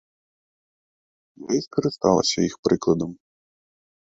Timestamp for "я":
1.51-1.59